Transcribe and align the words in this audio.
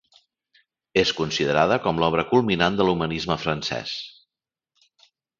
És 1.01 1.09
considerada 1.17 1.75
com 1.83 2.01
l'obra 2.03 2.25
culminant 2.31 2.79
de 2.79 2.87
l'humanisme 2.87 3.37
francès. 3.43 3.93